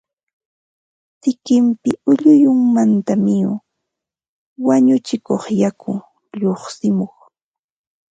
[1.21, 3.53] sikinpi ulluyunmanta miyu
[4.67, 5.91] (wañuchikuq yaku)
[6.37, 7.13] lluqsimun